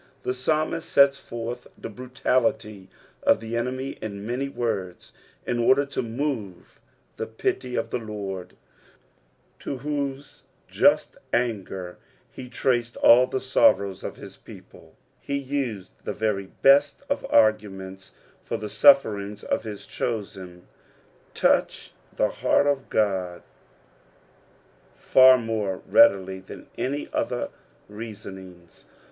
Tbe 0.23 0.33
psalmist 0.33 0.89
sets 0.89 1.19
forth 1.19 1.67
the 1.77 1.87
brntality 1.87 2.87
of 3.21 3.39
the 3.39 3.55
enemy 3.55 3.99
in 4.01 4.25
many 4.25 4.49
words, 4.49 5.13
in 5.45 5.59
otder 5.59 5.85
to 5.91 6.01
move 6.01 6.81
the 7.17 7.27
pity 7.27 7.75
of 7.75 7.91
the 7.91 7.99
Lord, 7.99 8.55
to 9.59 9.77
whose 9.77 10.41
just 10.67 11.17
anger 11.31 11.97
he 12.31 12.49
traced 12.49 12.97
all 12.97 13.27
the 13.27 13.39
sorrows 13.39 14.03
of 14.03 14.19
bis 14.19 14.37
people: 14.37 14.95
he 15.19 15.37
used 15.37 15.91
the 16.03 16.13
very 16.13 16.47
best 16.63 17.03
of 17.07 17.23
arguments, 17.29 18.13
for 18.43 18.57
the 18.57 18.69
sufferings 18.69 19.43
of 19.43 19.65
his 19.65 19.85
chosen 19.85 20.65
touch 21.35 21.93
the 22.15 22.29
heart 22.29 22.65
of 22.65 22.89
God 22.89 23.43
far 24.95 25.37
more 25.37 25.83
readily 25.87 26.39
than 26.39 26.65
any 26.75 27.07
other 27.13 27.49
leasonings. 27.87 28.87